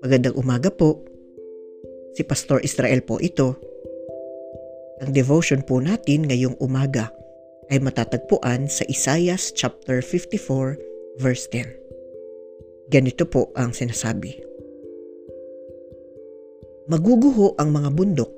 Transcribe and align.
Magandang 0.00 0.32
umaga 0.40 0.72
po. 0.72 1.04
Si 2.16 2.24
Pastor 2.24 2.64
Israel 2.64 3.04
po 3.04 3.20
ito. 3.20 3.60
Ang 5.04 5.12
devotion 5.12 5.60
po 5.60 5.84
natin 5.84 6.24
ngayong 6.24 6.56
umaga 6.64 7.12
ay 7.68 7.76
matatagpuan 7.84 8.72
sa 8.72 8.88
Isaiah 8.88 9.36
chapter 9.36 10.00
54 10.00 11.20
verse 11.20 11.44
10. 11.52 12.88
Ganito 12.88 13.28
po 13.28 13.52
ang 13.52 13.76
sinasabi. 13.76 14.32
Maguguho 16.88 17.52
ang 17.60 17.68
mga 17.68 17.92
bundok 17.92 18.32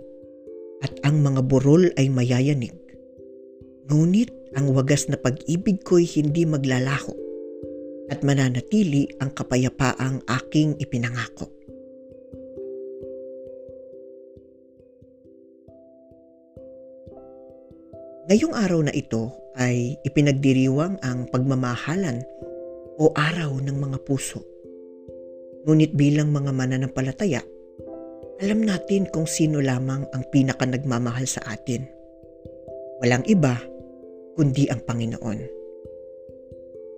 at 0.83 0.91
ang 1.07 1.23
mga 1.23 1.47
burol 1.47 1.87
ay 1.95 2.11
mayayanig. 2.11 2.86
Ngunit 3.87 4.35
ang 4.59 4.75
wagas 4.75 5.07
na 5.07 5.15
pag-ibig 5.15 5.87
ko'y 5.87 6.03
hindi 6.03 6.43
maglalaho 6.43 7.15
at 8.11 8.19
mananatili 8.27 9.07
ang 9.23 9.31
kapayapaang 9.31 10.27
aking 10.27 10.75
ipinangako. 10.83 11.47
Ngayong 18.27 18.59
araw 18.59 18.83
na 18.83 18.91
ito 18.91 19.31
ay 19.55 19.95
ipinagdiriwang 20.03 20.99
ang 21.07 21.31
pagmamahalan 21.31 22.27
o 22.99 23.15
araw 23.15 23.55
ng 23.63 23.77
mga 23.79 24.03
puso. 24.03 24.43
Ngunit 25.63 25.95
bilang 25.95 26.35
mga 26.35 26.51
mananampalataya, 26.51 27.39
alam 28.43 28.67
natin 28.67 29.07
kung 29.15 29.31
sino 29.31 29.63
lamang 29.63 30.11
ang 30.11 30.27
pinaka 30.35 30.67
nagmamahal 30.67 31.23
sa 31.31 31.39
atin. 31.47 31.87
Walang 32.99 33.23
iba 33.31 33.76
kundi 34.37 34.69
ang 34.69 34.85
Panginoon. 34.85 35.41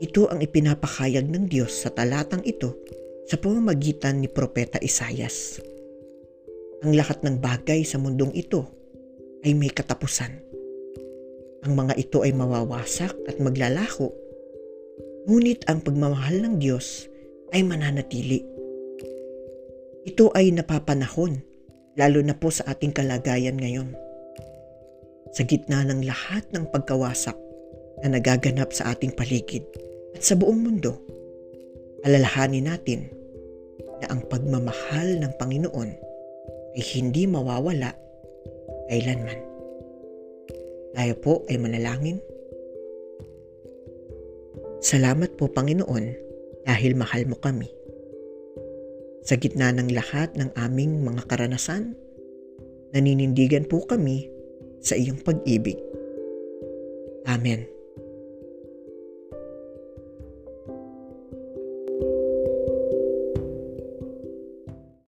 Ito 0.03 0.29
ang 0.29 0.43
ipinapakayag 0.43 1.31
ng 1.31 1.47
Diyos 1.47 1.71
sa 1.71 1.95
talatang 1.95 2.43
ito 2.43 2.75
sa 3.31 3.39
pamamagitan 3.39 4.19
ni 4.19 4.27
Propeta 4.27 4.83
Isayas. 4.83 5.63
Ang 6.83 6.99
lahat 6.99 7.23
ng 7.23 7.39
bagay 7.39 7.87
sa 7.87 8.03
mundong 8.03 8.35
ito 8.35 8.67
ay 9.47 9.55
may 9.55 9.71
katapusan. 9.71 10.35
Ang 11.67 11.73
mga 11.75 11.95
ito 11.99 12.27
ay 12.27 12.35
mawawasak 12.35 13.15
at 13.27 13.39
maglalaho, 13.39 14.11
ngunit 15.31 15.67
ang 15.71 15.83
pagmamahal 15.83 16.43
ng 16.43 16.55
Diyos 16.63 17.07
ay 17.55 17.63
mananatili 17.63 18.59
ito 20.09 20.33
ay 20.33 20.57
napapanahon, 20.57 21.45
lalo 22.01 22.25
na 22.25 22.33
po 22.33 22.49
sa 22.49 22.65
ating 22.73 22.97
kalagayan 22.97 23.61
ngayon. 23.61 23.93
Sa 25.37 25.45
gitna 25.45 25.85
ng 25.85 26.09
lahat 26.09 26.49
ng 26.57 26.69
pagkawasak 26.73 27.37
na 28.05 28.17
nagaganap 28.17 28.73
sa 28.73 28.95
ating 28.95 29.13
paligid 29.13 29.65
at 30.17 30.23
sa 30.25 30.39
buong 30.39 30.65
mundo, 30.65 30.97
alalahanin 32.07 32.71
natin 32.71 33.13
na 34.01 34.15
ang 34.15 34.25
pagmamahal 34.31 35.21
ng 35.21 35.33
Panginoon 35.37 35.91
ay 36.79 36.83
hindi 36.97 37.27
mawawala 37.27 37.93
kailanman. 38.89 39.41
Tayo 40.97 41.15
po 41.21 41.33
ay 41.51 41.61
manalangin. 41.61 42.19
Salamat 44.81 45.35
po 45.37 45.51
Panginoon 45.51 46.05
dahil 46.65 46.95
mahal 46.95 47.27
mo 47.27 47.37
kami. 47.37 47.69
Sa 49.27 49.37
gitna 49.37 49.75
ng 49.75 49.93
lahat 49.93 50.33
ng 50.41 50.57
aming 50.57 51.05
mga 51.05 51.29
karanasan, 51.29 51.93
naninindigan 52.97 53.69
po 53.69 53.85
kami 53.85 54.38
sa 54.83 54.99
iyong 54.99 55.21
pag-ibig. 55.23 55.79
Amen. 57.29 57.78